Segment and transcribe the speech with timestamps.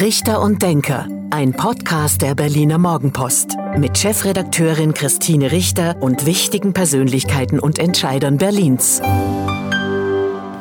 [0.00, 7.58] Richter und Denker, ein Podcast der Berliner Morgenpost mit Chefredakteurin Christine Richter und wichtigen Persönlichkeiten
[7.58, 9.02] und Entscheidern Berlins.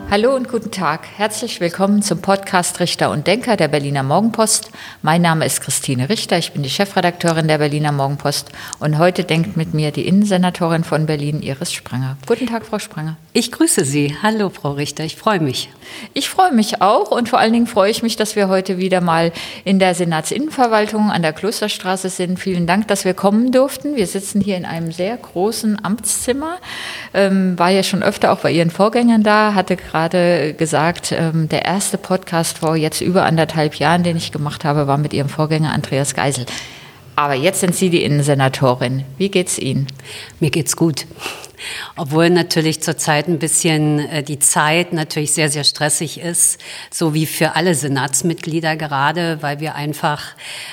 [0.10, 1.06] Hallo und guten Tag.
[1.18, 4.72] Herzlich willkommen zum Podcast Richter und Denker der Berliner Morgenpost.
[5.04, 6.40] Mein Name ist Christine Richter.
[6.40, 8.52] Ich bin die Chefredakteurin der Berliner Morgenpost.
[8.80, 12.18] Und heute denkt mit mir die Innensenatorin von Berlin, Iris Spranger.
[12.26, 13.18] Guten Tag, Frau Spranger.
[13.40, 14.18] Ich grüße Sie.
[14.24, 15.04] Hallo, Frau Richter.
[15.04, 15.70] Ich freue mich.
[16.16, 19.00] Ich freue mich auch und vor allen Dingen freue ich mich, dass wir heute wieder
[19.00, 19.32] mal
[19.64, 22.40] in der Senatsinnenverwaltung an der Klosterstraße sind.
[22.40, 23.96] Vielen Dank, dass wir kommen durften.
[23.96, 26.58] Wir sitzen hier in einem sehr großen Amtszimmer.
[27.14, 31.64] Ähm, war ja schon öfter auch bei Ihren Vorgängern da, hatte gerade gesagt, ähm, der
[31.64, 35.74] erste Podcast vor jetzt über anderthalb Jahren, den ich gemacht habe, war mit Ihrem Vorgänger
[35.74, 36.48] Andreas Geisel.
[37.16, 39.04] Aber jetzt sind Sie die Innensenatorin.
[39.20, 39.86] Wie geht's Ihnen?
[40.40, 41.06] Mir geht's gut.
[41.96, 46.60] Obwohl natürlich zurzeit ein bisschen äh, die Zeit natürlich sehr, sehr stressig ist,
[46.92, 50.24] so wie für alle Senatsmitglieder gerade, weil wir einfach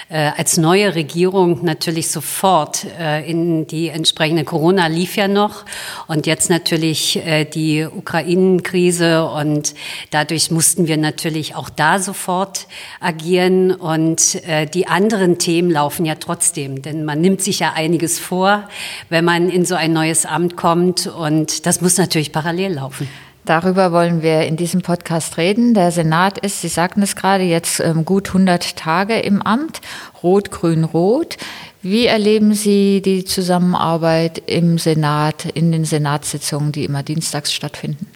[0.08, 5.64] äh, als neue Regierung natürlich sofort äh, in die entsprechende Corona lief ja noch
[6.06, 7.20] und jetzt natürlich
[7.54, 9.74] die Ukraine-Krise und
[10.10, 12.66] dadurch mussten wir natürlich auch da sofort
[13.00, 14.40] agieren und
[14.74, 18.68] die anderen Themen laufen ja trotzdem, denn man nimmt sich ja einiges vor,
[19.08, 21.06] wenn man in so ein neues Amt kommt kommt.
[21.06, 23.08] Und das muss natürlich parallel laufen.
[23.44, 25.74] Darüber wollen wir in diesem Podcast reden.
[25.74, 29.82] Der Senat ist, Sie sagten es gerade, jetzt ähm, gut 100 Tage im Amt.
[30.22, 31.36] Rot, Grün, Rot.
[31.82, 38.06] Wie erleben Sie die Zusammenarbeit im Senat, in den Senatssitzungen, die immer dienstags stattfinden?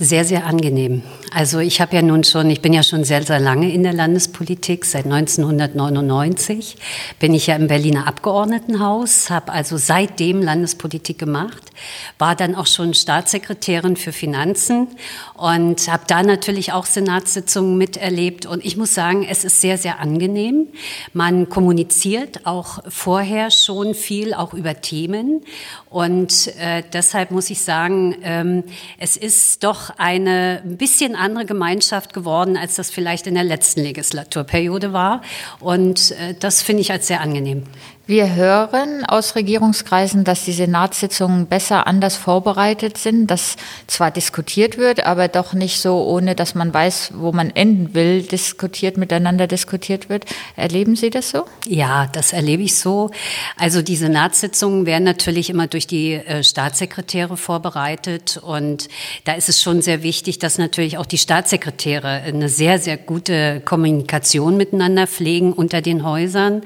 [0.00, 1.02] Sehr, sehr angenehm.
[1.32, 3.92] Also ich habe ja nun schon, ich bin ja schon sehr, sehr lange in der
[3.92, 4.84] Landespolitik.
[4.84, 6.76] Seit 1999
[7.18, 11.72] bin ich ja im Berliner Abgeordnetenhaus, habe also seitdem Landespolitik gemacht,
[12.18, 14.88] war dann auch schon Staatssekretärin für Finanzen
[15.34, 18.46] und habe da natürlich auch Senatssitzungen miterlebt.
[18.46, 20.68] Und ich muss sagen, es ist sehr, sehr angenehm.
[21.12, 25.42] Man kommuniziert auch vorher schon viel, auch über Themen.
[25.90, 28.64] Und äh, deshalb muss ich sagen, ähm,
[28.98, 33.80] es ist doch eine ein bisschen andere Gemeinschaft geworden, als das vielleicht in der letzten
[33.80, 35.22] Legislaturperiode war.
[35.60, 37.64] Und äh, das finde ich als sehr angenehm.
[38.08, 43.56] Wir hören aus Regierungskreisen, dass die Senatssitzungen besser anders vorbereitet sind, dass
[43.88, 48.22] zwar diskutiert wird, aber doch nicht so, ohne dass man weiß, wo man enden will,
[48.22, 50.24] diskutiert, miteinander diskutiert wird.
[50.54, 51.46] Erleben Sie das so?
[51.66, 53.10] Ja, das erlebe ich so.
[53.56, 58.86] Also die Senatssitzungen werden natürlich immer durch die äh, Staatssekretäre vorbereitet und
[59.24, 63.60] da ist es schon sehr wichtig, dass natürlich auch die Staatssekretäre eine sehr, sehr gute
[63.64, 66.62] Kommunikation miteinander pflegen unter den Häusern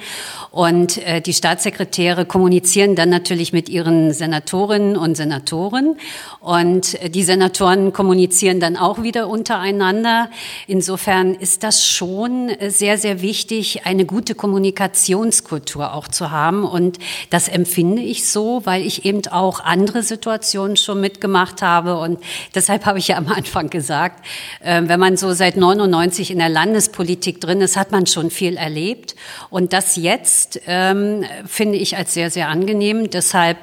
[0.51, 5.96] und äh, die Staatssekretäre kommunizieren dann natürlich mit ihren Senatorinnen und Senatoren.
[6.41, 10.30] Und die Senatoren kommunizieren dann auch wieder untereinander.
[10.66, 16.64] Insofern ist das schon sehr, sehr wichtig, eine gute Kommunikationskultur auch zu haben.
[16.64, 16.98] Und
[17.30, 21.98] das empfinde ich so, weil ich eben auch andere Situationen schon mitgemacht habe.
[21.98, 22.20] Und
[22.54, 24.24] deshalb habe ich ja am Anfang gesagt,
[24.62, 28.56] äh, wenn man so seit 99 in der Landespolitik drin ist, hat man schon viel
[28.56, 29.14] erlebt.
[29.50, 33.10] Und das jetzt ähm, finde ich als sehr, sehr angenehm.
[33.10, 33.58] Deshalb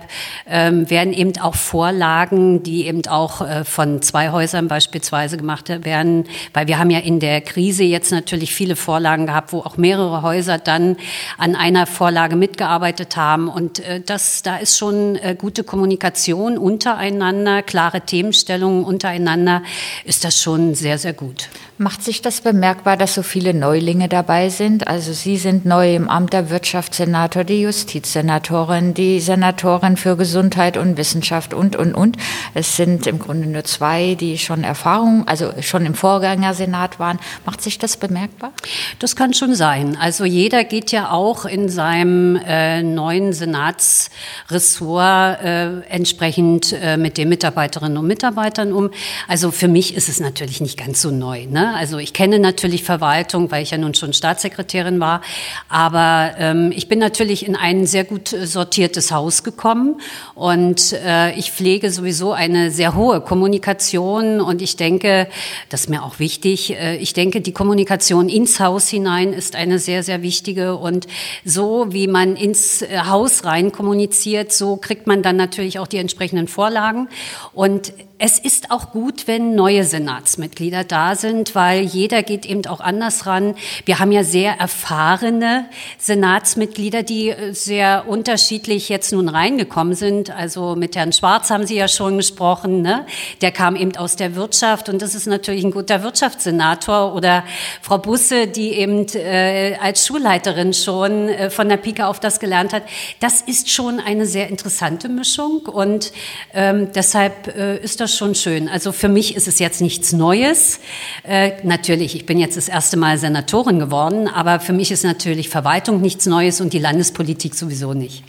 [0.48, 6.26] ähm, werden eben auch Vorlagen, die eben auch äh, von zwei Häusern beispielsweise gemacht werden,
[6.54, 10.22] weil wir haben ja in der Krise jetzt natürlich viele Vorlagen gehabt, wo auch mehrere
[10.22, 10.98] Häuser dann
[11.38, 13.48] an einer Vorlage mitgearbeitet haben.
[13.48, 19.64] Und äh, das, da ist schon äh, gute Kommunikation untereinander, klare Themenstellungen untereinander,
[20.06, 21.50] ist das schon sehr, sehr gut.
[21.80, 24.88] Macht sich das bemerkbar, dass so viele Neulinge dabei sind?
[24.88, 30.98] Also Sie sind neu im Amt der Wirtschaftssenator, die Justizsenatorin, die Senatorin für Gesundheit und
[30.98, 32.18] Wissenschaft und, und, und.
[32.56, 37.20] Es sind im Grunde nur zwei, die schon Erfahrung, also schon im Vorgängersenat waren.
[37.46, 38.54] Macht sich das bemerkbar?
[38.98, 39.96] Das kann schon sein.
[40.02, 47.30] Also jeder geht ja auch in seinem äh, neuen Senatsressort äh, entsprechend äh, mit den
[47.30, 48.90] Mitarbeiterinnen und Mitarbeitern um.
[49.28, 51.46] Also für mich ist es natürlich nicht ganz so neu.
[51.46, 51.67] Ne?
[51.76, 55.22] Also ich kenne natürlich Verwaltung, weil ich ja nun schon Staatssekretärin war,
[55.70, 60.02] aber ähm, ich bin natürlich in ein sehr gut sortiertes Haus gekommen.
[60.36, 64.42] Und äh, ich pflege sowieso eine sehr hohe Kommunikation.
[64.42, 65.28] Und ich denke,
[65.70, 69.80] das ist mir auch wichtig, äh, ich denke, die Kommunikation ins Haus hinein ist eine
[69.80, 70.76] sehr, sehr wichtige.
[70.76, 71.08] Und
[71.44, 75.98] so wie man ins äh, Haus rein kommuniziert, so kriegt man dann natürlich auch die
[75.98, 77.10] entsprechenden Vorlagen.
[77.54, 82.80] Und es ist auch gut, wenn neue Senatsmitglieder da sind, weil jeder geht eben auch
[82.80, 83.54] anders ran.
[83.86, 85.66] Wir haben ja sehr erfahrene
[86.00, 90.32] Senatsmitglieder, die äh, sehr unterschiedlich jetzt nun reingekommen sind.
[90.32, 92.82] Also mit Herrn Schwarz haben Sie ja schon gesprochen.
[92.82, 93.06] Ne?
[93.42, 97.14] Der kam eben aus der Wirtschaft und das ist natürlich ein guter Wirtschaftssenator.
[97.14, 97.44] Oder
[97.84, 102.74] Frau Busse, die eben äh, als Schulleiterin schon äh, von der Pike auf das gelernt
[102.74, 102.82] hat.
[103.20, 106.12] Das ist schon eine sehr interessante Mischung und
[106.56, 108.70] ähm, deshalb äh, ist das schon schön.
[108.70, 110.80] Also für mich ist es jetzt nichts Neues.
[111.24, 115.50] Äh, natürlich, ich bin jetzt das erste Mal Senatorin geworden, aber für mich ist natürlich
[115.50, 118.24] Verwaltung nichts Neues und die Landespolitik sowieso nicht.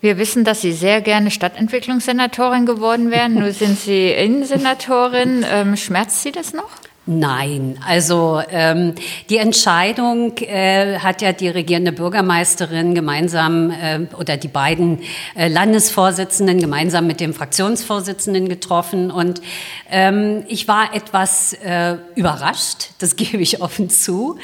[0.00, 3.34] Wir wissen, dass Sie sehr gerne Stadtentwicklungssenatorin geworden wären.
[3.40, 5.44] Nur sind Sie Innensenatorin.
[5.50, 6.70] Ähm, schmerzt Sie das noch?
[7.08, 8.96] Nein, also ähm,
[9.30, 15.02] die Entscheidung äh, hat ja die regierende Bürgermeisterin gemeinsam äh, oder die beiden
[15.36, 19.12] äh, Landesvorsitzenden gemeinsam mit dem Fraktionsvorsitzenden getroffen.
[19.12, 19.40] Und
[19.88, 24.38] ähm, ich war etwas äh, überrascht, das gebe ich offen zu,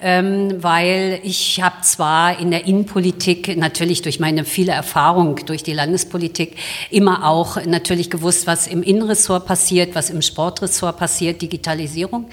[0.00, 5.72] ähm, weil ich habe zwar in der Innenpolitik natürlich durch meine viele Erfahrung durch die
[5.72, 6.58] Landespolitik
[6.90, 12.26] immer auch natürlich gewusst, was im Innenressort passiert, was im Sportressort passiert, Digitalisierung Digitalisierung.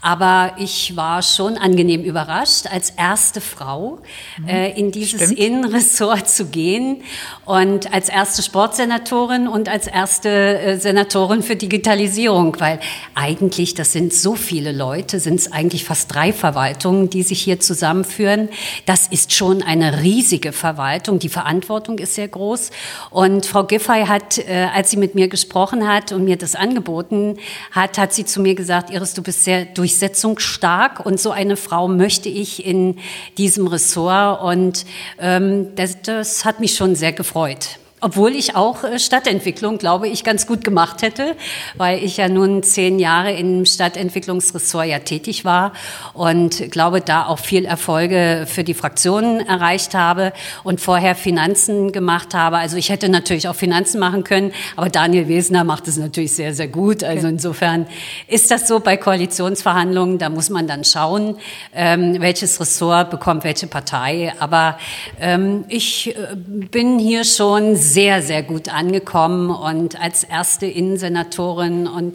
[0.00, 3.98] Aber ich war schon angenehm überrascht, als erste Frau
[4.38, 4.48] mhm.
[4.48, 5.38] äh, in dieses Stimmt.
[5.38, 7.02] Innenressort zu gehen
[7.44, 12.80] und als erste Sportsenatorin und als erste äh, Senatorin für Digitalisierung, weil
[13.14, 17.60] eigentlich, das sind so viele Leute, sind es eigentlich fast drei Verwaltungen, die sich hier
[17.60, 18.48] zusammenführen.
[18.86, 21.18] Das ist schon eine riesige Verwaltung.
[21.18, 22.70] Die Verantwortung ist sehr groß.
[23.10, 27.36] Und Frau Giffey hat, äh, als sie mit mir gesprochen hat und mir das angeboten
[27.72, 31.88] hat, hat sie zu mir gesagt, Iris, du bist sehr durchsetzungsstark und so eine Frau
[31.88, 32.98] möchte ich in
[33.36, 34.86] diesem Ressort und
[35.18, 37.80] ähm, das, das hat mich schon sehr gefreut.
[38.00, 41.34] Obwohl ich auch äh, Stadtentwicklung, glaube ich, ganz gut gemacht hätte,
[41.76, 45.72] weil ich ja nun zehn Jahre im Stadtentwicklungsressort ja tätig war
[46.14, 52.34] und glaube, da auch viel Erfolge für die Fraktionen erreicht habe und vorher Finanzen gemacht
[52.34, 52.58] habe.
[52.58, 56.54] Also ich hätte natürlich auch Finanzen machen können, aber Daniel Wesner macht es natürlich sehr,
[56.54, 57.02] sehr gut.
[57.02, 57.86] Also insofern
[58.28, 61.36] ist das so bei Koalitionsverhandlungen, da muss man dann schauen,
[61.74, 64.32] ähm, welches Ressort bekommt welche Partei.
[64.38, 64.78] Aber
[65.20, 72.14] ähm, ich äh, bin hier schon sehr, sehr gut angekommen und als erste Innensenatorin und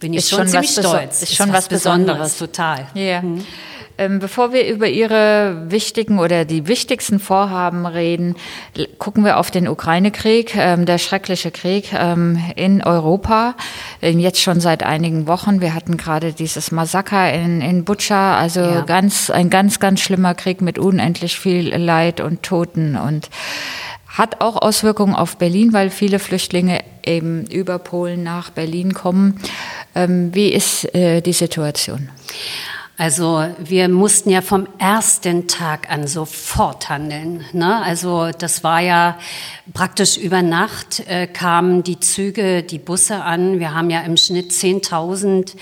[0.00, 1.22] bin ich ist schon, schon ziemlich stolz.
[1.22, 2.32] Ist schon ist was, was Besonderes.
[2.34, 2.38] Besonderes.
[2.38, 2.86] Total.
[2.94, 3.22] Ja.
[3.22, 3.44] Mhm.
[3.96, 8.34] Ähm, bevor wir über Ihre wichtigen oder die wichtigsten Vorhaben reden,
[8.98, 13.54] gucken wir auf den Ukraine-Krieg, ähm, der schreckliche Krieg ähm, in Europa,
[14.02, 15.60] ähm, jetzt schon seit einigen Wochen.
[15.60, 18.80] Wir hatten gerade dieses Massaker in, in Butscha, also ja.
[18.80, 23.30] ganz, ein ganz, ganz schlimmer Krieg mit unendlich viel Leid und Toten und
[24.14, 29.40] hat auch Auswirkungen auf Berlin, weil viele Flüchtlinge eben über Polen nach Berlin kommen.
[29.94, 32.08] Ähm, wie ist äh, die Situation?
[32.96, 37.44] Also wir mussten ja vom ersten Tag an sofort handeln.
[37.52, 37.82] Ne?
[37.82, 39.18] Also das war ja
[39.72, 43.58] praktisch über Nacht äh, kamen die Züge, die Busse an.
[43.58, 45.56] Wir haben ja im Schnitt 10.000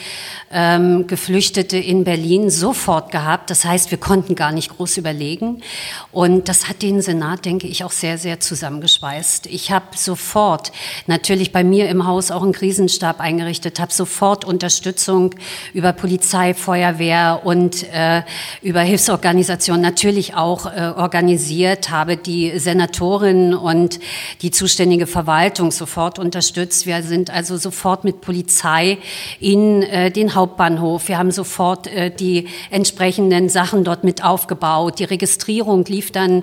[0.52, 3.48] ähm, Geflüchtete in Berlin sofort gehabt.
[3.48, 5.62] Das heißt, wir konnten gar nicht groß überlegen.
[6.10, 9.46] Und das hat den Senat, denke ich, auch sehr, sehr zusammengeschweißt.
[9.46, 10.70] Ich habe sofort
[11.06, 15.34] natürlich bei mir im Haus auch einen Krisenstab eingerichtet, habe sofort Unterstützung
[15.72, 18.22] über Polizei, Feuerwehr, und äh,
[18.62, 24.00] über Hilfsorganisationen natürlich auch äh, organisiert, habe die Senatorin und
[24.42, 26.86] die zuständige Verwaltung sofort unterstützt.
[26.86, 28.98] Wir sind also sofort mit Polizei
[29.40, 31.08] in äh, den Hauptbahnhof.
[31.08, 31.88] Wir haben sofort
[32.20, 34.98] die entsprechenden Sachen dort mit aufgebaut.
[34.98, 36.42] Die Registrierung lief dann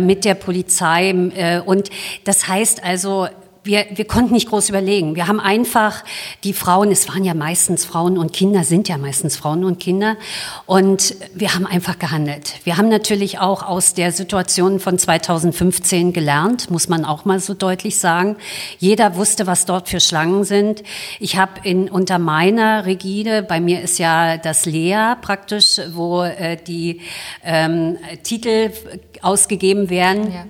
[0.00, 1.14] mit der Polizei.
[1.64, 1.90] Und
[2.24, 3.28] das heißt also,
[3.64, 5.14] wir, wir konnten nicht groß überlegen.
[5.14, 6.04] Wir haben einfach
[6.42, 10.16] die Frauen, es waren ja meistens Frauen und Kinder, sind ja meistens Frauen und Kinder,
[10.66, 12.54] und wir haben einfach gehandelt.
[12.64, 17.54] Wir haben natürlich auch aus der Situation von 2015 gelernt, muss man auch mal so
[17.54, 18.36] deutlich sagen.
[18.78, 20.82] Jeder wusste, was dort für Schlangen sind.
[21.20, 26.56] Ich habe in unter meiner Rigide, bei mir ist ja das Lea praktisch, wo äh,
[26.56, 27.00] die
[27.44, 28.72] ähm, Titel
[29.20, 30.32] ausgegeben werden.
[30.32, 30.44] Ja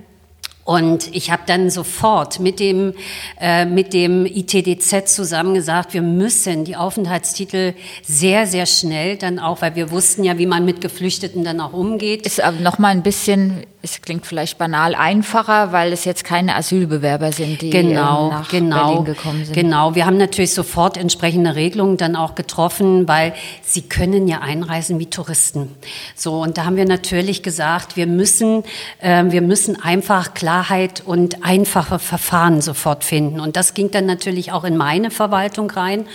[0.65, 2.93] und ich habe dann sofort mit dem,
[3.39, 9.61] äh, mit dem ITDZ zusammen gesagt, wir müssen die Aufenthaltstitel sehr, sehr schnell dann auch,
[9.61, 12.25] weil wir wussten ja, wie man mit Geflüchteten dann auch umgeht.
[12.25, 16.55] Ist aber noch mal ein bisschen es klingt vielleicht banal einfacher, weil es jetzt keine
[16.55, 19.53] Asylbewerber sind, die genau, ähm, nach genau, Berlin gekommen sind.
[19.53, 24.99] Genau, wir haben natürlich sofort entsprechende Regelungen dann auch getroffen, weil sie können ja einreisen
[24.99, 25.75] wie Touristen.
[26.15, 28.63] So und da haben wir natürlich gesagt, wir müssen,
[28.99, 33.41] äh, wir müssen einfach Klarheit und einfache Verfahren sofort finden.
[33.41, 36.05] Und das ging dann natürlich auch in meine Verwaltung rein.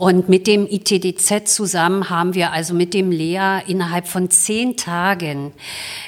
[0.00, 5.52] Und mit dem ITDZ zusammen haben wir also mit dem Lea innerhalb von zehn Tagen,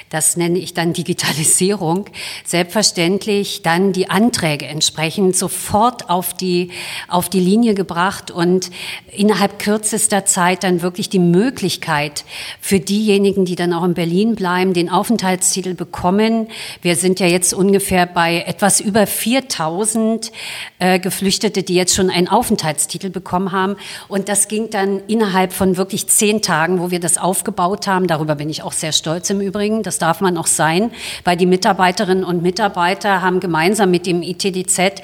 [0.09, 2.05] das nenne ich dann Digitalisierung,
[2.45, 6.71] selbstverständlich dann die Anträge entsprechend sofort auf die,
[7.09, 8.71] auf die Linie gebracht und
[9.11, 12.23] innerhalb kürzester Zeit dann wirklich die Möglichkeit
[12.61, 16.47] für diejenigen, die dann auch in Berlin bleiben, den Aufenthaltstitel bekommen.
[16.81, 20.31] Wir sind ja jetzt ungefähr bei etwas über 4000
[20.79, 23.75] äh, Geflüchtete, die jetzt schon einen Aufenthaltstitel bekommen haben.
[24.07, 28.07] Und das ging dann innerhalb von wirklich zehn Tagen, wo wir das aufgebaut haben.
[28.07, 29.83] Darüber bin ich auch sehr stolz im Übrigen.
[29.83, 30.91] Das darf man auch sein,
[31.23, 35.01] weil die Mitarbeiterinnen und Mitarbeiter haben gemeinsam mit dem ITDZ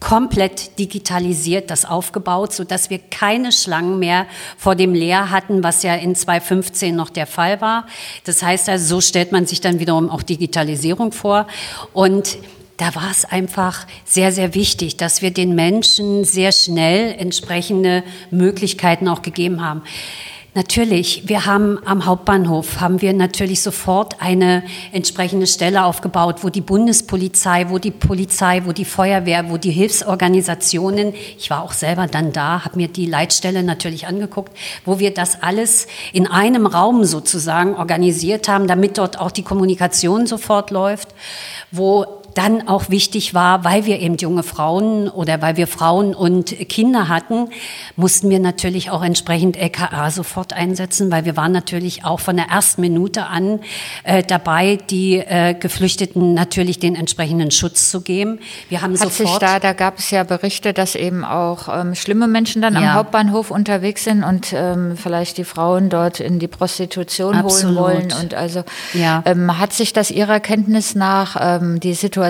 [0.00, 5.82] komplett digitalisiert das aufgebaut, so dass wir keine Schlangen mehr vor dem Leer hatten, was
[5.82, 7.86] ja in 2015 noch der Fall war.
[8.24, 11.46] Das heißt also, so stellt man sich dann wiederum auch Digitalisierung vor
[11.92, 12.38] und
[12.78, 19.06] da war es einfach sehr, sehr wichtig, dass wir den Menschen sehr schnell entsprechende Möglichkeiten
[19.06, 19.82] auch gegeben haben.
[20.52, 26.60] Natürlich, wir haben am Hauptbahnhof, haben wir natürlich sofort eine entsprechende Stelle aufgebaut, wo die
[26.60, 32.32] Bundespolizei, wo die Polizei, wo die Feuerwehr, wo die Hilfsorganisationen, ich war auch selber dann
[32.32, 34.52] da, habe mir die Leitstelle natürlich angeguckt,
[34.84, 40.26] wo wir das alles in einem Raum sozusagen organisiert haben, damit dort auch die Kommunikation
[40.26, 41.14] sofort läuft,
[41.70, 46.56] wo dann auch wichtig war, weil wir eben junge Frauen oder weil wir Frauen und
[46.70, 47.48] Kinder hatten,
[47.96, 52.46] mussten wir natürlich auch entsprechend LKA sofort einsetzen, weil wir waren natürlich auch von der
[52.46, 53.60] ersten Minute an
[54.04, 58.38] äh, dabei, die äh, Geflüchteten natürlich den entsprechenden Schutz zu geben.
[58.70, 61.94] Wir haben Hat sofort sich da, da gab es ja Berichte, dass eben auch ähm,
[61.94, 62.80] schlimme Menschen dann Ja.
[62.80, 67.76] am Hauptbahnhof unterwegs sind und ähm, vielleicht die Frauen dort in die Prostitution Absolut.
[67.76, 68.12] holen wollen.
[68.22, 68.62] Und also
[68.94, 69.22] Ja.
[69.26, 72.29] ähm, hat sich das Ihrer Kenntnis nach ähm, die Situation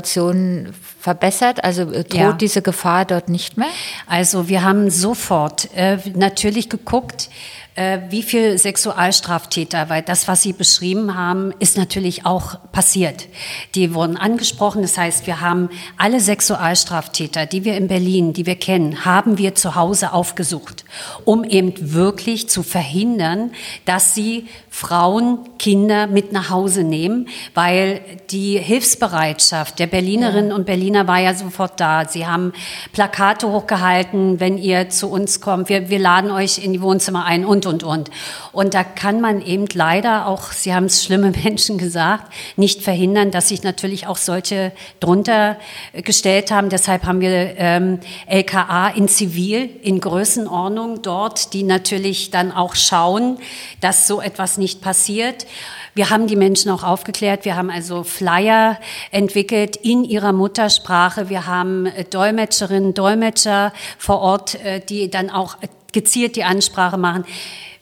[1.00, 1.64] verbessert?
[1.64, 2.33] Also äh, droht Ja.
[2.33, 3.69] diese Gefahr dort nicht mehr?
[4.07, 7.28] Also wir haben sofort äh, natürlich geguckt,
[7.76, 13.28] äh, wie viel Sexualstraftäter, weil das, was Sie beschrieben haben, ist natürlich auch passiert.
[13.75, 14.83] Die wurden angesprochen.
[14.83, 19.54] Das heißt, wir haben alle Sexualstraftäter, die wir in Berlin, die wir kennen, haben wir
[19.54, 20.85] zu Hause aufgesucht,
[21.25, 23.52] um eben wirklich zu verhindern,
[23.85, 28.00] dass sie Frauen, Kinder mit nach Hause nehmen, weil
[28.30, 32.06] die Hilfsbereitschaft der Berlinerinnen und Berliner war ja sofort da.
[32.06, 32.52] Sie haben
[32.92, 37.44] Plakate hochgehalten, wenn ihr zu uns kommt, wir, wir laden euch in die Wohnzimmer ein
[37.44, 38.10] und, und, und.
[38.52, 43.32] Und da kann man eben leider auch, Sie haben es schlimme Menschen gesagt, nicht verhindern,
[43.32, 45.56] dass sich natürlich auch solche drunter
[45.92, 46.68] äh, gestellt haben.
[46.68, 53.38] Deshalb haben wir ähm, LKA in Zivil, in Größenordnung dort, die natürlich dann auch schauen,
[53.80, 55.47] dass so etwas nicht passiert.
[55.95, 57.45] Wir haben die Menschen auch aufgeklärt.
[57.45, 58.79] Wir haben also Flyer
[59.11, 61.29] entwickelt in ihrer Muttersprache.
[61.29, 65.57] Wir haben äh, Dolmetscherinnen, Dolmetscher vor Ort, äh, die dann auch
[65.93, 67.25] gezielt die Ansprache machen.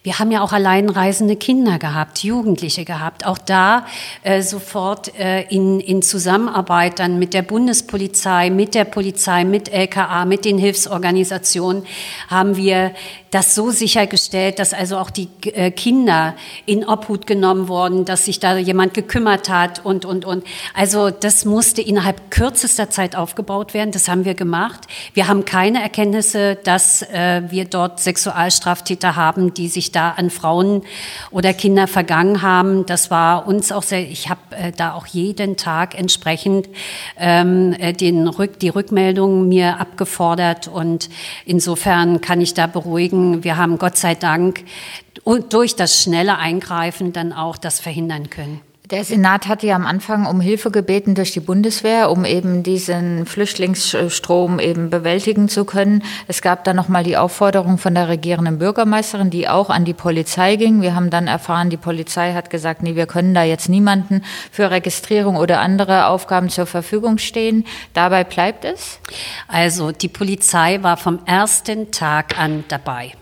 [0.05, 3.27] Wir haben ja auch alleinreisende Kinder gehabt, Jugendliche gehabt.
[3.27, 3.85] Auch da
[4.23, 10.25] äh, sofort äh, in, in Zusammenarbeit dann mit der Bundespolizei, mit der Polizei, mit LKA,
[10.25, 11.85] mit den Hilfsorganisationen
[12.29, 12.93] haben wir
[13.31, 18.41] das so sichergestellt, dass also auch die äh, Kinder in Obhut genommen wurden, dass sich
[18.41, 20.45] da jemand gekümmert hat und, und, und.
[20.75, 23.91] Also das musste innerhalb kürzester Zeit aufgebaut werden.
[23.91, 24.81] Das haben wir gemacht.
[25.13, 30.83] Wir haben keine Erkenntnisse, dass äh, wir dort Sexualstraftäter haben, die sich da an Frauen
[31.31, 32.87] oder Kinder vergangen haben.
[32.87, 36.69] Das war uns auch sehr, ich habe äh, da auch jeden Tag entsprechend
[37.19, 41.09] ähm, äh, den Rück, die Rückmeldungen mir abgefordert und
[41.45, 44.65] insofern kann ich da beruhigen, wir haben Gott sei Dank
[45.51, 48.61] durch das schnelle Eingreifen dann auch das verhindern können.
[48.91, 53.27] Der Senat hatte ja am Anfang um Hilfe gebeten durch die Bundeswehr, um eben diesen
[53.27, 56.03] Flüchtlingsstrom eben bewältigen zu können.
[56.27, 60.57] Es gab dann nochmal die Aufforderung von der regierenden Bürgermeisterin, die auch an die Polizei
[60.57, 60.81] ging.
[60.81, 64.71] Wir haben dann erfahren, die Polizei hat gesagt, nee, wir können da jetzt niemanden für
[64.71, 67.67] Registrierung oder andere Aufgaben zur Verfügung stehen.
[67.93, 69.01] Dabei bleibt es.
[69.49, 73.13] Also die Polizei war vom ersten Tag an dabei.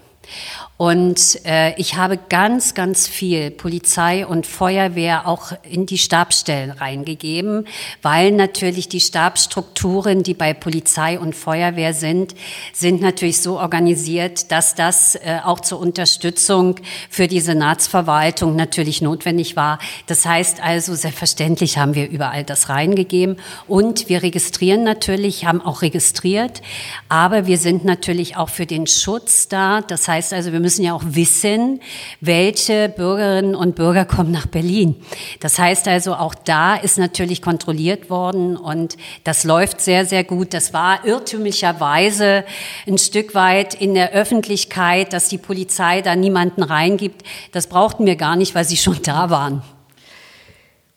[0.78, 7.66] Und äh, ich habe ganz, ganz viel Polizei und Feuerwehr auch in die Stabsstellen reingegeben,
[8.02, 12.34] weil natürlich die Stabsstrukturen, die bei Polizei und Feuerwehr sind,
[12.74, 16.76] sind natürlich so organisiert, dass das äh, auch zur Unterstützung
[17.08, 19.78] für die Senatsverwaltung natürlich notwendig war.
[20.06, 25.80] Das heißt also, selbstverständlich haben wir überall das reingegeben und wir registrieren natürlich, haben auch
[25.80, 26.60] registriert,
[27.08, 29.80] aber wir sind natürlich auch für den Schutz da.
[29.80, 31.80] Das heißt also, wir müssen ja auch wissen,
[32.20, 34.96] welche Bürgerinnen und Bürger kommen nach Berlin.
[35.38, 40.52] Das heißt also, auch da ist natürlich kontrolliert worden und das läuft sehr, sehr gut.
[40.54, 42.44] Das war irrtümlicherweise
[42.84, 47.22] ein Stück weit in der Öffentlichkeit, dass die Polizei da niemanden reingibt.
[47.52, 49.62] Das brauchten wir gar nicht, weil sie schon da waren.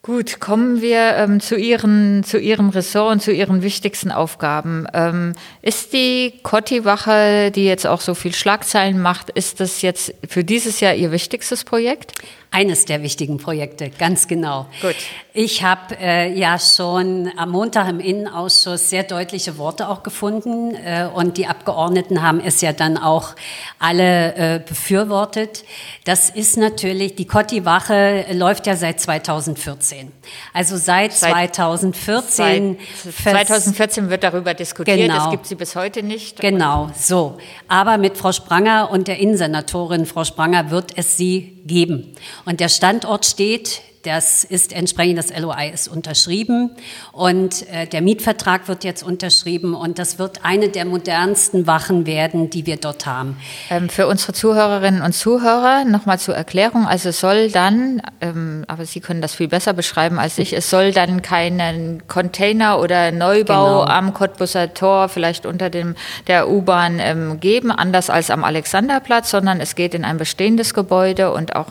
[0.10, 4.88] Gut, kommen wir ähm, zu, Ihren, zu Ihrem Ressort und zu Ihren wichtigsten Aufgaben.
[4.92, 10.44] Ähm, ist die Kotti-Wache, die jetzt auch so viel Schlagzeilen macht, ist das jetzt für
[10.44, 12.14] dieses Jahr Ihr wichtigstes Projekt?
[12.52, 14.66] Eines der wichtigen Projekte, ganz genau.
[14.82, 14.96] Gut.
[15.34, 21.08] Ich habe äh, ja schon am Montag im Innenausschuss sehr deutliche Worte auch gefunden äh,
[21.14, 23.36] und die Abgeordneten haben es ja dann auch
[23.78, 25.64] alle äh, befürwortet.
[26.06, 30.12] Das ist natürlich, die Kotti-Wache läuft ja seit 2014.
[30.52, 32.78] Also seit, seit 2014.
[33.24, 35.26] Seit 2014 wird darüber diskutiert, genau.
[35.26, 36.40] es gibt sie bis heute nicht.
[36.40, 37.38] Genau, so.
[37.68, 42.16] Aber mit Frau Spranger und der Innensenatorin Frau Spranger wird es sie geben.
[42.46, 46.72] Und der Standort steht das ist entsprechend, das LOI ist unterschrieben
[47.12, 52.50] und äh, der Mietvertrag wird jetzt unterschrieben und das wird eine der modernsten Wachen werden,
[52.50, 53.38] die wir dort haben.
[53.70, 58.86] Ähm, für unsere Zuhörerinnen und Zuhörer nochmal zur Erklärung, also es soll dann, ähm, aber
[58.86, 63.82] Sie können das viel besser beschreiben als ich, es soll dann keinen Container oder Neubau
[63.82, 63.84] genau.
[63.84, 65.96] am Cottbusser Tor, vielleicht unter dem
[66.28, 71.34] der U-Bahn ähm, geben, anders als am Alexanderplatz, sondern es geht in ein bestehendes Gebäude
[71.34, 71.68] und auch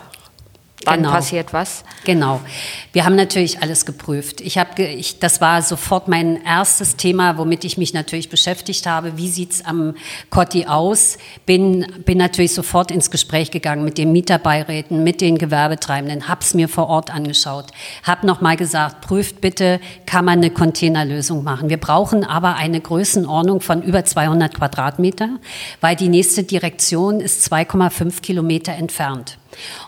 [0.84, 1.10] Wann genau.
[1.10, 1.82] passiert was?
[2.04, 2.40] Genau.
[2.92, 4.40] Wir haben natürlich alles geprüft.
[4.40, 9.16] Ich habe, ich, das war sofort mein erstes Thema, womit ich mich natürlich beschäftigt habe.
[9.16, 9.94] Wie sieht's am
[10.30, 11.18] Cotti aus?
[11.46, 16.68] Bin, bin natürlich sofort ins Gespräch gegangen mit den Mieterbeiräten, mit den Gewerbetreibenden, hab's mir
[16.68, 17.66] vor Ort angeschaut,
[18.04, 21.70] hab noch mal gesagt, prüft bitte, kann man eine Containerlösung machen.
[21.70, 25.40] Wir brauchen aber eine Größenordnung von über 200 Quadratmeter,
[25.80, 29.38] weil die nächste Direktion ist 2,5 Kilometer entfernt.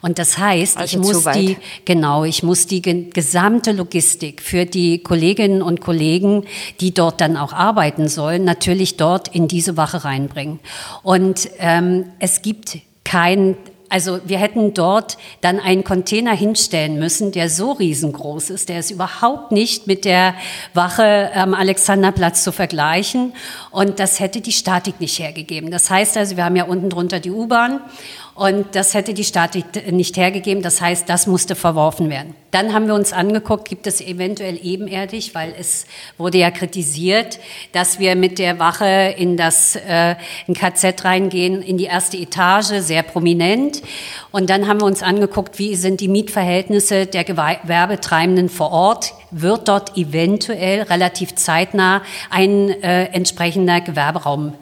[0.02, 5.02] Und das heißt, also ich muss die, genau, ich muss die gesamte Logistik für die
[5.02, 6.44] Kolleginnen und Kollegen,
[6.80, 10.60] die dort dann auch arbeiten sollen, natürlich dort in diese Wache reinbringen.
[11.02, 13.56] Und ähm, es gibt kein
[13.90, 18.92] also wir hätten dort dann einen Container hinstellen müssen, der so riesengroß ist, der ist
[18.92, 20.34] überhaupt nicht mit der
[20.74, 23.32] Wache am Alexanderplatz zu vergleichen.
[23.72, 25.72] Und das hätte die Statik nicht hergegeben.
[25.72, 27.80] Das heißt also, wir haben ja unten drunter die U-Bahn
[28.40, 30.62] und das hätte die Statik nicht hergegeben.
[30.62, 32.35] Das heißt, das musste verworfen werden.
[32.52, 35.84] Dann haben wir uns angeguckt, gibt es eventuell ebenerdig, weil es
[36.17, 37.38] wurde ja kritisiert,
[37.73, 40.14] dass wir mit der Wache in das äh,
[40.47, 43.82] in KZ reingehen, in die erste Etage, sehr prominent.
[44.32, 49.12] Und dann haben wir uns angeguckt, wie sind die Mietverhältnisse der Gewerbetreibenden vor Ort.
[49.30, 54.54] Wird dort eventuell relativ zeitnah ein äh, entsprechender Gewerberaum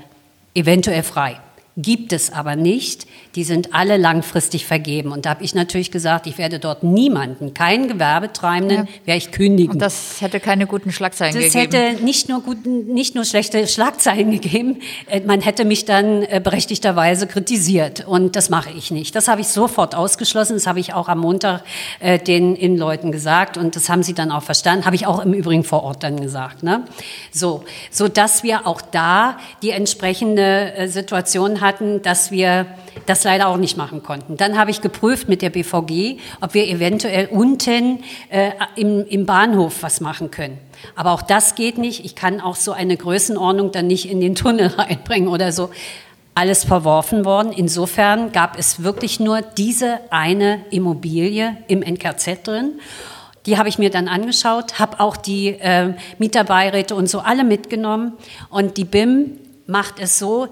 [0.52, 1.38] eventuell frei?
[1.80, 3.06] Gibt es aber nicht.
[3.36, 5.12] Die sind alle langfristig vergeben.
[5.12, 9.06] Und da habe ich natürlich gesagt, ich werde dort niemanden, keinen Gewerbetreibenden, ja.
[9.06, 9.74] werde ich kündigen.
[9.74, 11.70] Und das hätte keine guten Schlagzeilen das gegeben.
[11.70, 16.24] Das hätte nicht nur, guten, nicht nur schlechte Schlagzeilen gegeben, äh, man hätte mich dann
[16.24, 18.08] äh, berechtigterweise kritisiert.
[18.08, 19.14] Und das mache ich nicht.
[19.14, 20.54] Das habe ich sofort ausgeschlossen.
[20.54, 21.62] Das habe ich auch am Montag
[22.00, 23.56] äh, den Innenleuten gesagt.
[23.56, 24.84] Und das haben sie dann auch verstanden.
[24.84, 26.64] Habe ich auch im Übrigen vor Ort dann gesagt.
[26.64, 26.82] Ne?
[27.30, 27.62] So,
[27.92, 32.66] so dass wir auch da die entsprechende äh, Situation hatten, dass wir
[33.06, 34.36] das leider auch nicht machen konnten.
[34.36, 38.00] Dann habe ich geprüft mit der BVG, ob wir eventuell unten
[38.30, 40.58] äh, im, im Bahnhof was machen können.
[40.96, 42.04] Aber auch das geht nicht.
[42.04, 45.70] Ich kann auch so eine Größenordnung dann nicht in den Tunnel reinbringen oder so.
[46.34, 47.52] Alles verworfen worden.
[47.52, 52.80] Insofern gab es wirklich nur diese eine Immobilie im NKZ drin.
[53.46, 58.12] Die habe ich mir dann angeschaut, habe auch die äh, Mieterbeiräte und so alle mitgenommen.
[58.50, 60.48] Und die BIM macht es so,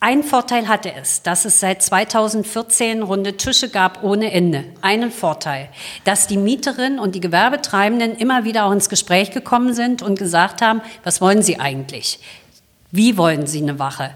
[0.00, 4.64] ein Vorteil hatte es, dass es seit 2014 runde Tische gab ohne Ende.
[4.80, 5.68] Einen Vorteil,
[6.04, 10.62] dass die Mieterinnen und die Gewerbetreibenden immer wieder auch ins Gespräch gekommen sind und gesagt
[10.62, 12.20] haben, was wollen sie eigentlich?
[12.92, 14.12] Wie wollen sie eine Wache?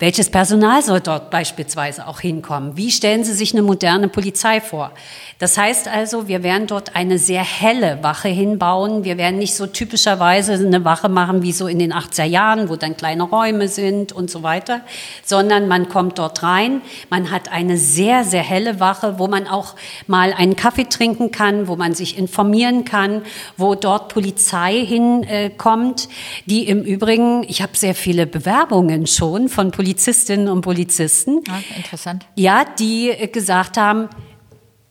[0.00, 2.76] Welches Personal soll dort beispielsweise auch hinkommen?
[2.76, 4.90] Wie stellen Sie sich eine moderne Polizei vor?
[5.38, 9.04] Das heißt also, wir werden dort eine sehr helle Wache hinbauen.
[9.04, 12.74] Wir werden nicht so typischerweise eine Wache machen wie so in den 80er Jahren, wo
[12.74, 14.80] dann kleine Räume sind und so weiter,
[15.24, 16.82] sondern man kommt dort rein.
[17.08, 19.76] Man hat eine sehr, sehr helle Wache, wo man auch
[20.08, 23.22] mal einen Kaffee trinken kann, wo man sich informieren kann,
[23.56, 26.08] wo dort Polizei hinkommt,
[26.46, 31.42] die im Übrigen, ich habe sehr viele Bewerbungen schon von Polizei Polizistinnen und Polizisten.
[31.46, 32.26] Ja, interessant.
[32.36, 34.08] Ja, die gesagt haben,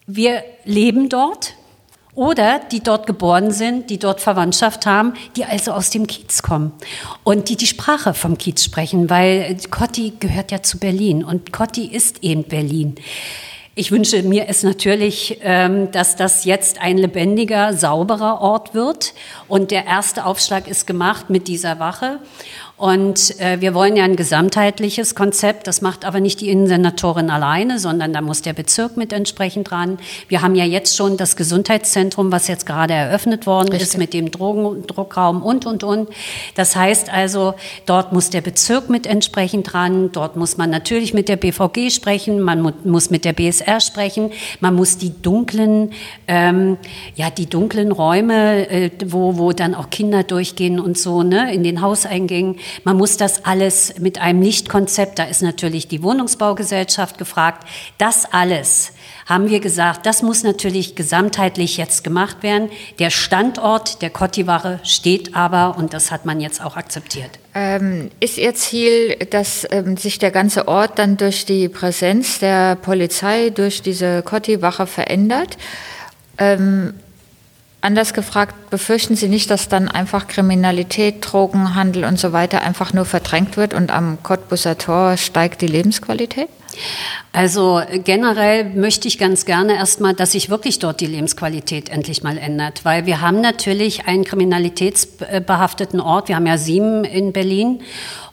[0.05, 1.55] wir leben dort
[2.13, 6.73] oder die dort geboren sind, die dort Verwandtschaft haben, die also aus dem Kiez kommen
[7.23, 11.87] und die die Sprache vom Kiez sprechen, weil Cotti gehört ja zu Berlin und Cotti
[11.87, 12.93] ist eben Berlin.
[13.75, 19.15] Ich wünsche mir es natürlich, ähm, dass das jetzt ein lebendiger, sauberer Ort wird.
[19.47, 22.19] Und der erste Aufschlag ist gemacht mit dieser Wache.
[22.83, 25.67] Und äh, wir wollen ja ein gesamtheitliches Konzept.
[25.67, 29.99] Das macht aber nicht die Innensenatorin alleine, sondern da muss der Bezirk mit entsprechend dran.
[30.27, 33.87] Wir haben ja jetzt schon das Gesundheitszentrum, was jetzt gerade eröffnet worden Richtig.
[33.87, 36.09] ist mit dem Drogendruckraum und, und, und.
[36.55, 37.53] Das heißt also,
[37.85, 40.11] dort muss der Bezirk mit entsprechend dran.
[40.11, 42.41] Dort muss man natürlich mit der BVG sprechen.
[42.41, 44.33] Man mu muss mit der BSR sprechen.
[44.59, 45.93] Man muss die dunklen,
[46.27, 46.75] ähm,
[47.15, 51.63] ja, die dunklen Räume, äh, wo, wo dann auch Kinder durchgehen und so, ne, in
[51.63, 57.67] den Hauseingängen, man muss das alles mit einem Lichtkonzept, da ist natürlich die Wohnungsbaugesellschaft gefragt,
[57.97, 58.93] das alles
[59.25, 62.69] haben wir gesagt, das muss natürlich gesamtheitlich jetzt gemacht werden.
[62.99, 67.39] Der Standort der Kottiwache steht aber und das hat man jetzt auch akzeptiert.
[67.55, 72.75] Ähm, ist Ihr Ziel, dass ähm, sich der ganze Ort dann durch die Präsenz der
[72.75, 75.57] Polizei, durch diese Kottiwache verändert?
[76.37, 76.95] Ähm,
[77.83, 83.03] Anders gefragt, befürchten Sie nicht, dass dann einfach Kriminalität, Drogenhandel und so weiter einfach nur
[83.03, 86.47] verdrängt wird und am Cottbusser Tor steigt die Lebensqualität?
[87.33, 92.37] Also generell möchte ich ganz gerne erstmal, dass sich wirklich dort die Lebensqualität endlich mal
[92.37, 97.81] ändert, weil wir haben natürlich einen kriminalitätsbehafteten Ort, wir haben ja sieben in Berlin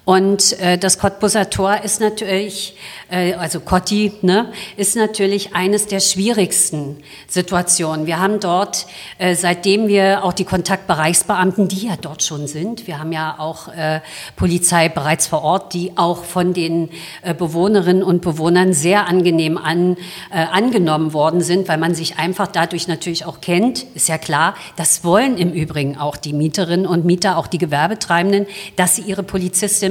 [0.04, 2.74] und äh, das Cottbusser Tor ist natürlich,
[3.10, 6.96] äh, also Cotti, ne, ist natürlich eines der schwierigsten
[7.28, 8.06] Situationen.
[8.06, 8.86] Wir haben dort,
[9.18, 13.68] äh, seitdem wir auch die Kontaktbereichsbeamten, die ja dort schon sind, wir haben ja auch
[13.68, 14.00] äh,
[14.36, 16.88] Polizei bereits vor Ort, die auch von den
[17.22, 19.96] äh, Bewohnerinnen und Bewohnern sehr angenehm an,
[20.32, 23.84] äh, angenommen worden sind, weil man sich einfach dadurch natürlich auch kennt.
[23.94, 28.46] Ist ja klar, das wollen im Übrigen auch die Mieterinnen und Mieter, auch die Gewerbetreibenden,
[28.76, 29.22] dass sie ihre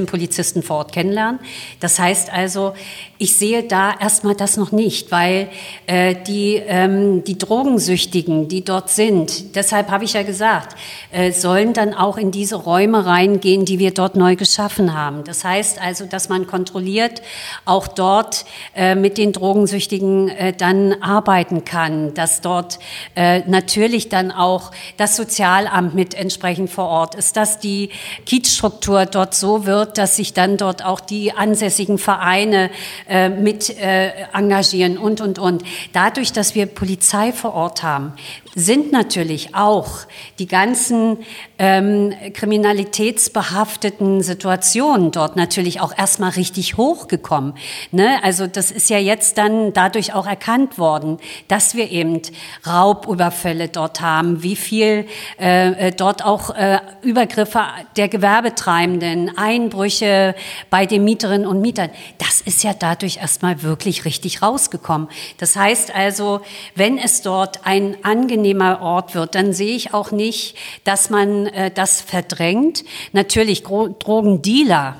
[0.06, 1.40] Polizistinnen Polizisten vor Ort kennenlernen.
[1.80, 2.74] Das heißt also,
[3.18, 5.48] ich sehe da erstmal das noch nicht, weil
[5.86, 10.76] äh, die, ähm, die Drogensüchtigen, die dort sind, deshalb habe ich ja gesagt,
[11.12, 15.24] äh, sollen dann auch in diese Räume reingehen, die wir dort neu geschaffen haben.
[15.24, 17.20] Das heißt also, dass man kontrolliert
[17.66, 22.78] auch dort äh, mit den Drogensüchtigen äh, dann arbeiten kann, dass dort
[23.16, 27.90] äh, natürlich dann auch das Sozialamt mit entsprechend vor Ort ist, dass die
[28.24, 32.70] Kiezstruktur dort so wird, dass sich dann dort auch die ansässigen Vereine
[33.08, 35.62] äh, mit äh, engagieren und, und, und.
[35.92, 38.14] Dadurch, dass wir Polizei vor Ort haben,
[38.54, 39.88] sind natürlich auch
[40.38, 41.18] die ganzen
[41.58, 47.54] ähm, kriminalitätsbehafteten Situationen dort natürlich auch erstmal richtig hochgekommen.
[47.92, 48.22] Ne?
[48.22, 52.20] Also das ist ja jetzt dann dadurch auch erkannt worden, dass wir eben
[52.66, 55.06] Raubüberfälle dort haben, wie viel
[55.38, 57.62] äh, äh dort auch äh, Übergriffe
[57.96, 60.34] der Gewerbetreibenden, Einbrüche
[60.70, 61.90] bei den Mieterinnen und Mietern.
[62.18, 65.08] Das ist ja dadurch erstmal wirklich richtig rausgekommen.
[65.38, 66.40] Das heißt also,
[66.74, 67.96] wenn es dort ein
[68.40, 72.84] angenehmer Ort wird, dann sehe ich auch nicht, dass man äh, das verdrängt.
[73.12, 74.96] Natürlich Drogendealer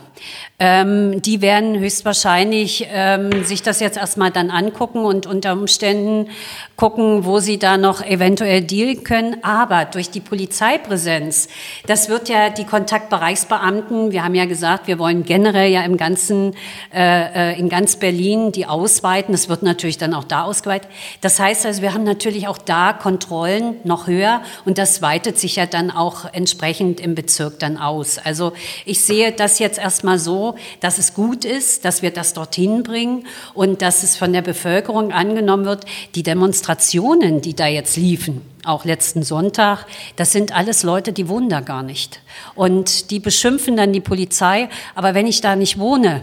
[0.58, 6.28] ähm, die werden höchstwahrscheinlich ähm, sich das jetzt erstmal dann angucken und unter Umständen
[6.76, 9.36] gucken, wo sie da noch eventuell dealen können.
[9.42, 11.48] Aber durch die Polizeipräsenz,
[11.86, 16.54] das wird ja die Kontaktbereichsbeamten, wir haben ja gesagt, wir wollen generell ja im ganzen,
[16.94, 19.32] äh, äh in ganz Berlin die ausweiten.
[19.32, 20.90] Das wird natürlich dann auch da ausgeweitet.
[21.20, 25.56] Das heißt also, wir haben natürlich auch da Kontrollen noch höher und das weitet sich
[25.56, 28.18] ja dann auch entsprechend im Bezirk dann aus.
[28.18, 28.52] Also
[28.84, 33.26] ich sehe das jetzt erstmal so, dass es gut ist, dass wir das dorthin bringen
[33.54, 35.84] und dass es von der Bevölkerung angenommen wird.
[36.14, 41.48] Die Demonstrationen, die da jetzt liefen, auch letzten Sonntag, das sind alles Leute, die wohnen
[41.48, 42.20] da gar nicht.
[42.54, 46.22] Und die beschimpfen dann die Polizei, aber wenn ich da nicht wohne,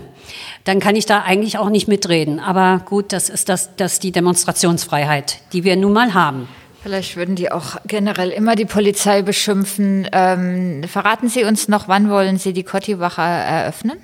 [0.63, 2.39] dann kann ich da eigentlich auch nicht mitreden.
[2.39, 6.47] Aber gut, das ist das, das die Demonstrationsfreiheit, die wir nun mal haben.
[6.87, 10.07] Vielleicht würden die auch generell immer die Polizei beschimpfen.
[10.13, 13.97] Ähm, verraten Sie uns noch, wann wollen Sie die Kottiwache eröffnen?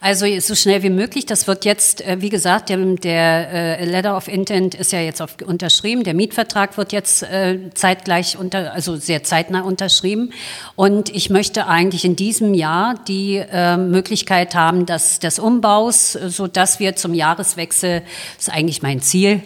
[0.00, 1.26] Also so schnell wie möglich.
[1.26, 5.22] Das wird jetzt, äh, wie gesagt, der, der äh, Letter of Intent ist ja jetzt
[5.22, 6.02] auf, unterschrieben.
[6.02, 10.32] Der Mietvertrag wird jetzt äh, zeitgleich unter, also sehr zeitnah unterschrieben.
[10.74, 16.48] Und ich möchte eigentlich in diesem Jahr die äh, Möglichkeit haben, dass des Umbaus, so
[16.48, 18.02] dass wir zum Jahreswechsel,
[18.38, 19.40] das ist eigentlich mein Ziel,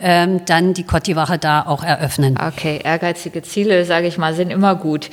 [0.00, 2.38] ähm, dann die Kottiwache da auch eröffnen.
[2.38, 5.10] Okay, ehrgeizige Ziele, sage ich mal, sind immer gut.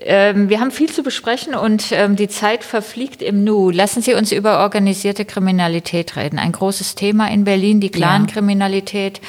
[0.00, 3.70] Ähm, wir haben viel zu besprechen und ähm, die Zeit verfliegt im Nu.
[3.70, 6.38] Lassen Sie uns über organisierte Kriminalität reden.
[6.38, 9.20] Ein großes Thema in Berlin, die Clankriminalität.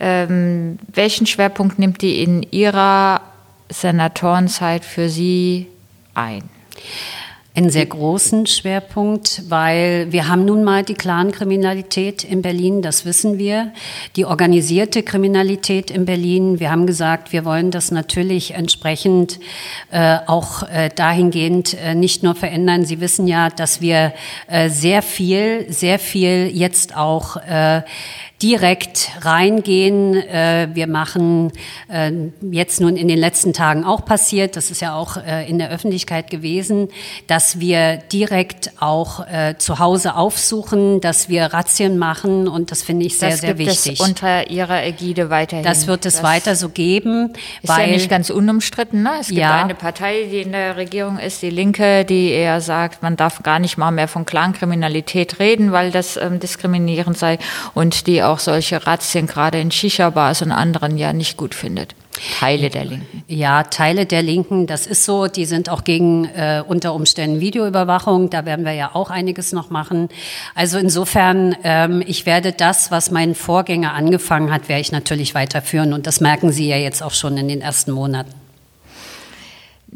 [0.00, 3.20] Ähm, welchen Schwerpunkt nimmt die in Ihrer
[3.70, 5.68] Senatorenzeit für Sie
[6.14, 6.42] ein?
[7.56, 13.38] Einen sehr großen Schwerpunkt, weil wir haben nun mal die Clan-Kriminalität in Berlin, das wissen
[13.38, 13.72] wir,
[14.16, 16.58] die organisierte Kriminalität in Berlin.
[16.58, 19.38] Wir haben gesagt, wir wollen das natürlich entsprechend
[19.92, 22.84] äh, auch äh, dahingehend äh, nicht nur verändern.
[22.84, 24.12] Sie wissen ja, dass wir
[24.48, 27.82] äh, sehr viel, sehr viel jetzt auch äh,
[28.44, 30.14] direkt reingehen.
[30.14, 31.50] Äh, wir machen
[31.88, 35.58] äh, jetzt nun in den letzten Tagen auch passiert, das ist ja auch äh, in
[35.58, 36.88] der Öffentlichkeit gewesen,
[37.26, 39.24] dass wir direkt auch
[39.58, 43.70] zu Hause aufsuchen, dass wir Razzien machen und das finde ich sehr, das sehr gibt
[43.70, 44.00] wichtig.
[44.00, 45.64] Es unter Ihrer Ägide weiterhin.
[45.64, 47.32] Das wird es das weiter so geben.
[47.62, 49.02] Ist weil, ja nicht ganz unumstritten.
[49.02, 49.12] Ne?
[49.20, 49.62] Es gibt ja.
[49.62, 53.58] eine Partei, die in der Regierung ist, die Linke, die eher sagt, man darf gar
[53.58, 57.38] nicht mal mehr von Clankriminalität reden, weil das ähm, diskriminierend sei
[57.74, 61.94] und die auch solche Razzien gerade in Shisha-Bars und anderen ja nicht gut findet.
[62.38, 63.24] Teile der Linken.
[63.26, 65.26] Ja, Teile der Linken, das ist so.
[65.26, 68.30] Die sind auch gegen äh, unter Umständen Videoüberwachung.
[68.30, 70.08] Da werden wir ja auch einiges noch machen.
[70.54, 75.92] Also insofern, ähm, ich werde das, was mein Vorgänger angefangen hat, werde ich natürlich weiterführen.
[75.92, 78.43] Und das merken Sie ja jetzt auch schon in den ersten Monaten.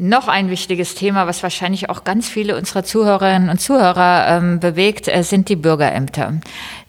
[0.01, 5.09] Noch ein wichtiges Thema, was wahrscheinlich auch ganz viele unserer Zuhörerinnen und Zuhörer ähm, bewegt,
[5.09, 6.35] äh, sind die Bürgerämter.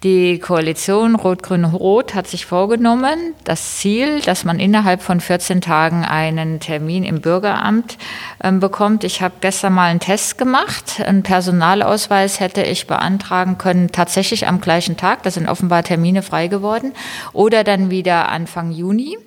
[0.05, 6.61] Die Koalition Rot-Grün-Rot hat sich vorgenommen, das Ziel, dass man innerhalb von 14 Tagen einen
[6.61, 7.99] Termin im Bürgeramt
[8.44, 9.03] ähm, bekommt.
[9.03, 11.03] Ich habe gestern mal einen Test gemacht.
[11.05, 15.25] Einen Personalausweis hätte ich beantragen können, tatsächlich am gleichen Tag.
[15.25, 16.92] Da sind offenbar Termine frei geworden.
[17.33, 19.18] Oder dann wieder Anfang Juni.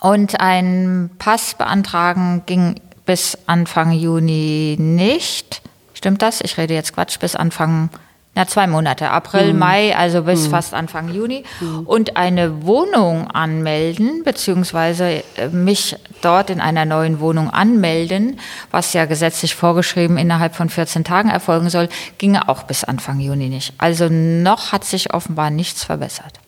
[0.00, 5.62] Und ein Pass beantragen ging bis Anfang Juni nicht.
[5.94, 6.40] Stimmt das?
[6.40, 7.90] Ich rede jetzt Quatsch, bis Anfang,
[8.34, 9.58] na zwei Monate, April, mhm.
[9.58, 10.50] Mai, also bis mhm.
[10.50, 11.44] fast Anfang Juni.
[11.60, 11.80] Mhm.
[11.80, 19.04] Und eine Wohnung anmelden, beziehungsweise äh, mich dort in einer neuen Wohnung anmelden, was ja
[19.04, 23.74] gesetzlich vorgeschrieben innerhalb von 14 Tagen erfolgen soll, ginge auch bis Anfang Juni nicht.
[23.76, 26.40] Also noch hat sich offenbar nichts verbessert.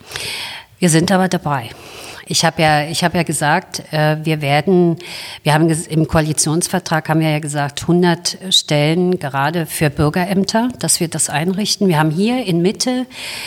[0.79, 1.69] Wir sind aber dabei.
[2.33, 4.97] Ich habe ja, ich habe ja gesagt, äh, wir werden,
[5.43, 11.09] wir haben im Koalitionsvertrag haben wir ja gesagt, 100 Stellen gerade für Bürgerämter, dass wir
[11.09, 11.89] das einrichten.
[11.89, 13.05] Wir haben hier in Mitte,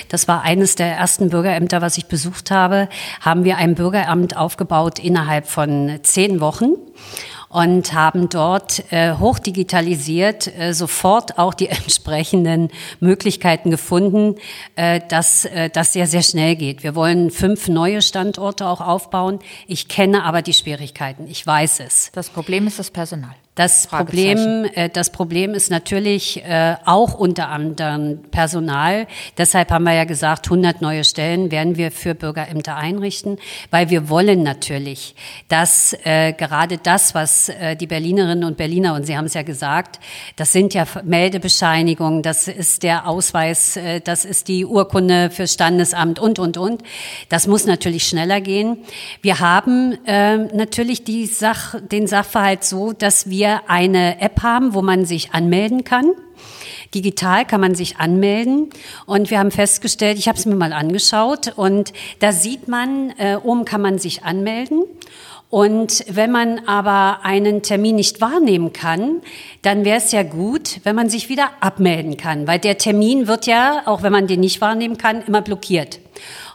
[0.10, 2.88] das war eines der ersten Bürgerämter, was ich besucht habe,
[3.22, 6.74] haben wir ein Bürgeramt aufgebaut innerhalb von zehn Wochen
[7.56, 14.36] und haben dort äh, hochdigitalisiert äh, sofort auch die entsprechenden Möglichkeiten gefunden,
[14.76, 16.84] äh, dass äh, das sehr, sehr schnell geht.
[16.84, 19.40] Wir wollen fünf neue Standorte auch aufbauen.
[19.68, 21.28] Ich kenne aber die Schwierigkeiten.
[21.30, 22.12] Ich weiß es.
[22.12, 23.36] Das Problem ist das Personal.
[23.56, 29.08] Das Problem, äh, das Problem ist natürlich äh, auch unter anderem Personal.
[29.38, 33.38] Deshalb haben wir ja gesagt, 100 neue Stellen werden wir für Bürgerämter einrichten,
[33.72, 35.16] weil wir wollen natürlich,
[35.48, 39.44] dass äh, gerade das, was äh, die Berlinerinnen und Berliner, und Sie haben es ja
[39.44, 40.02] gesagt,
[40.36, 46.20] das sind ja Meldebescheinigungen, das ist der Ausweis, äh, das ist die Urkunde für Standesamt
[46.20, 46.84] und, und, und.
[47.30, 48.80] Das muss natürlich schneller gehen.
[49.22, 54.74] Wir haben äh, natürlich die Sach, den Sachverhalt so, dass wir wir eine App haben,
[54.74, 56.14] wo man sich anmelden kann.
[56.96, 58.72] Digital kann man sich anmelden
[59.06, 63.38] und wir haben festgestellt, ich habe es mir mal angeschaut und da sieht man, äh,
[63.44, 64.84] oben kann man sich anmelden
[65.50, 69.22] und wenn man aber einen Termin nicht wahrnehmen kann,
[69.62, 73.46] dann wäre es ja gut, wenn man sich wieder abmelden kann, weil der Termin wird
[73.46, 76.00] ja, auch wenn man den nicht wahrnehmen kann, immer blockiert.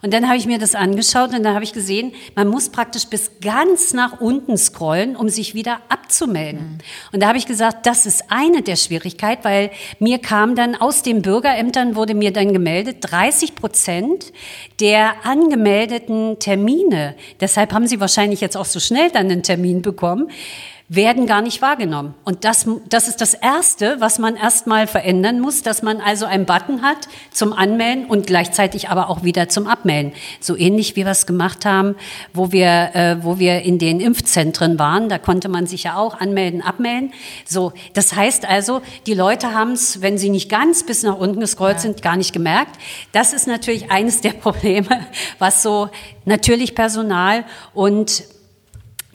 [0.03, 3.07] Und dann habe ich mir das angeschaut und dann habe ich gesehen, man muss praktisch
[3.07, 6.61] bis ganz nach unten scrollen, um sich wieder abzumelden.
[6.61, 6.79] Mhm.
[7.13, 11.03] Und da habe ich gesagt, das ist eine der Schwierigkeiten, weil mir kam dann aus
[11.03, 14.33] den Bürgerämtern wurde mir dann gemeldet, 30 Prozent
[14.81, 20.31] der angemeldeten Termine, deshalb haben Sie wahrscheinlich jetzt auch so schnell dann einen Termin bekommen,
[20.93, 22.15] werden gar nicht wahrgenommen.
[22.25, 26.47] Und das, das ist das Erste, was man erstmal verändern muss, dass man also einen
[26.47, 30.13] Button hat zum Anmelden und gleichzeitig aber auch wieder zum Abmelden.
[30.41, 31.95] So ähnlich wie wir es gemacht haben,
[32.35, 35.09] wo wir, äh, wo wir in den Impfzentren waren.
[35.09, 37.13] Da konnte man sich ja auch anmelden, abmelden.
[37.47, 41.39] So, das heißt also, die Leute haben es, wenn sie nicht ganz bis nach unten
[41.39, 41.83] gescrollt ja.
[41.83, 42.81] sind, gar nicht gemerkt.
[43.13, 45.07] Das ist natürlich eines der Probleme,
[45.39, 45.89] was so
[46.25, 48.25] natürlich Personal und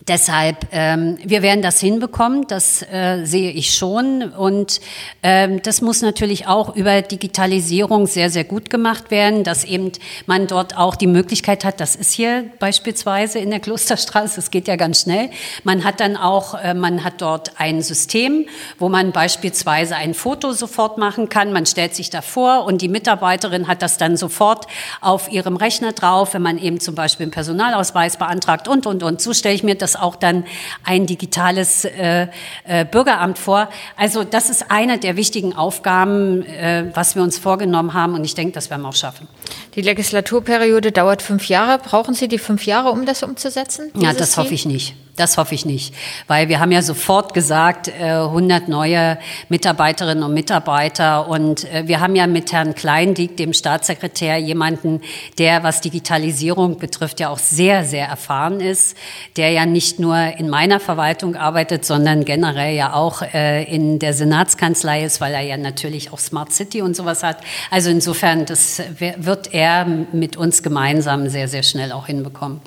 [0.08, 4.22] Deshalb, ähm, wir werden das hinbekommen, das äh, sehe ich schon.
[4.22, 4.80] Und
[5.24, 9.92] ähm, das muss natürlich auch über Digitalisierung sehr, sehr gut gemacht werden, dass eben
[10.28, 14.68] man dort auch die Möglichkeit hat, das ist hier beispielsweise in der Klosterstraße, das geht
[14.68, 15.32] ja ganz schnell.
[15.64, 18.46] Man hat dann auch, äh, man hat dort ein System,
[18.78, 21.52] wo man beispielsweise ein Foto sofort machen kann.
[21.52, 24.68] Man stellt sich davor und die Mitarbeiterin hat das dann sofort
[25.02, 29.20] auf ihrem Rechner drauf, wenn man eben zum Beispiel einen Personalausweis beantragt und, und, und.
[29.20, 30.46] So stelle ich mir das auch dann
[30.84, 32.28] ein digitales äh,
[32.64, 33.70] äh, Bürgeramt vor.
[33.98, 38.36] Also das ist eine der wichtigen Aufgaben, äh, was wir uns vorgenommen haben und ich
[38.36, 39.28] denke, das werden wir auch schaffen.
[39.76, 41.80] Die Legislaturperiode dauert fünf Jahre.
[41.80, 43.92] Brauchen Sie die fünf Jahre, um das umzusetzen?
[43.96, 44.44] Ja, das Ziel?
[44.44, 44.96] hoffe ich nicht.
[45.16, 45.94] Das hoffe ich nicht,
[46.28, 52.02] weil wir haben ja sofort gesagt, 100 äh, neue Mitarbeiterinnen und Mitarbeiter und äh, wir
[52.02, 55.00] haben ja mit Herrn Kleindiek, dem Staatssekretär, jemanden,
[55.38, 58.98] der, was Digitalisierung betrifft, ja auch sehr, sehr erfahren ist,
[59.38, 64.14] der ja nicht nur in meiner Verwaltung arbeitet, sondern generell ja auch äh, in der
[64.14, 67.38] Senatskanzlei ist, weil er ja natürlich auch Smart City und sowas hat.
[67.72, 69.65] Also insofern, das wird er
[70.12, 72.62] mit uns gemeinsam sehr, sehr schnell auch hinbekommen.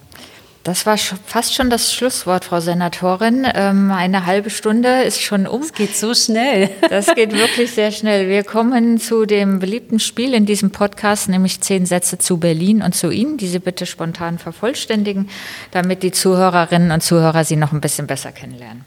[0.64, 3.46] Das war fast schon das Schlusswort, Frau Senatorin.
[3.54, 5.62] Ähm, eine halbe Stunde ist schon um.
[5.62, 6.68] Es geht so schnell.
[6.90, 8.28] Das geht wirklich sehr schnell.
[8.28, 12.94] Wir kommen zu dem beliebten Spiel in diesem Podcast, nämlich zehn Sätze zu Berlin und
[12.94, 15.30] zu Ihnen, die Sie bitte spontan vervollständigen,
[15.70, 18.84] damit die Zuhörerinnen und Zuhörer Sie noch ein bisschen besser kennenlernen.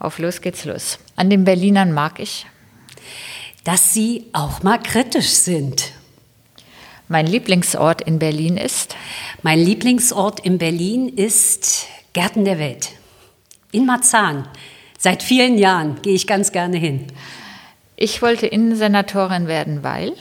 [0.00, 0.98] Auf los geht's los.
[1.14, 2.46] An den Berlinern mag ich,
[3.64, 5.92] dass sie auch mal kritisch sind.
[7.12, 8.94] Mein Lieblingsort in Berlin ist?
[9.42, 12.90] Mein Lieblingsort in Berlin ist Gärten der Welt.
[13.72, 14.46] In Marzahn.
[14.96, 17.08] Seit vielen Jahren gehe ich ganz gerne hin.
[17.96, 20.12] Ich wollte Innensenatorin werden, weil?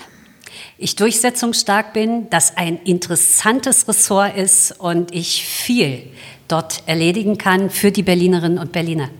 [0.79, 6.07] Ich durchsetzungsstark bin, dass ein interessantes Ressort ist und ich viel
[6.47, 9.11] dort erledigen kann für die Berlinerinnen und Berliner.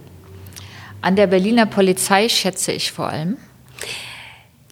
[1.02, 3.38] An der Berliner Polizei schätze ich vor allem,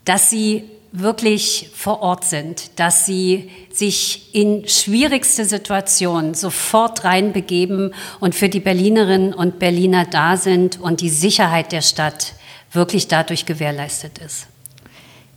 [0.03, 0.63] dass sie
[0.99, 8.59] wirklich vor Ort sind, dass sie sich in schwierigste Situationen sofort reinbegeben und für die
[8.59, 12.33] Berlinerinnen und Berliner da sind und die Sicherheit der Stadt
[12.71, 14.47] wirklich dadurch gewährleistet ist.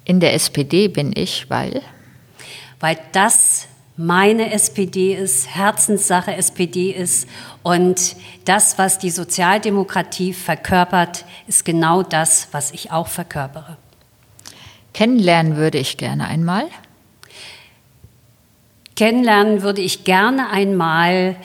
[0.05, 1.83] In der SPD bin ich, weil?
[2.81, 7.29] Weil das meine SPD ist, Herzenssache SPD ist
[7.63, 13.77] und das, was die Sozialdemokratie verkörpert, ist genau das, was ich auch verkörpere.
[14.95, 16.67] Kennenlernen würde ich gerne einmal.
[18.97, 21.37] Kennenlernen würde ich gerne einmal.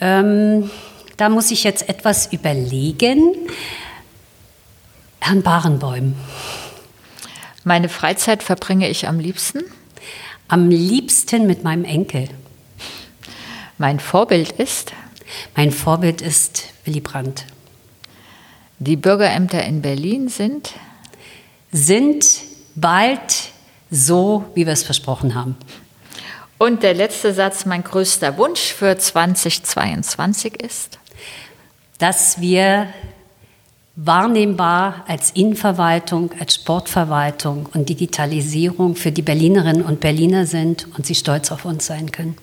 [0.00, 0.70] Ähm,
[1.16, 3.34] da muss ich jetzt etwas überlegen.
[5.20, 6.14] Herrn Barenbäum.
[7.64, 9.64] Meine Freizeit verbringe ich am liebsten?
[10.48, 12.28] Am liebsten mit meinem Enkel.
[13.78, 14.92] Mein Vorbild ist?
[15.56, 17.44] Mein Vorbild ist Willy Brandt.
[18.78, 20.74] Die Bürgerämter in Berlin sind?
[21.72, 22.24] Sind
[22.76, 23.50] bald
[23.90, 25.56] so, wie wir es versprochen haben.
[26.58, 30.98] Und der letzte Satz, mein größter Wunsch für 2022 ist,
[31.98, 32.88] dass wir
[33.96, 41.14] wahrnehmbar als Innenverwaltung, als Sportverwaltung und Digitalisierung für die Berlinerinnen und Berliner sind und sie
[41.14, 42.36] stolz auf uns sein können.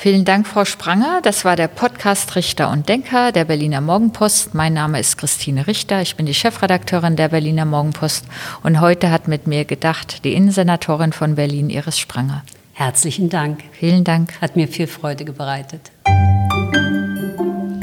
[0.00, 1.18] Vielen Dank, Frau Spranger.
[1.24, 4.54] Das war der Podcast Richter und Denker der Berliner Morgenpost.
[4.54, 6.00] Mein Name ist Christine Richter.
[6.02, 8.24] Ich bin die Chefredakteurin der Berliner Morgenpost.
[8.62, 12.44] Und heute hat mit mir gedacht die Innensenatorin von Berlin, Iris Spranger.
[12.74, 13.64] Herzlichen Dank.
[13.72, 14.40] Vielen Dank.
[14.40, 15.90] Hat mir viel Freude bereitet.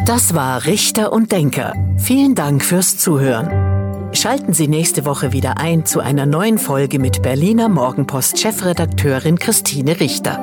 [0.06, 1.74] Das war Richter und Denker.
[1.98, 4.14] Vielen Dank fürs Zuhören.
[4.14, 10.00] Schalten Sie nächste Woche wieder ein zu einer neuen Folge mit Berliner Morgenpost Chefredakteurin Christine
[10.00, 10.40] Richter.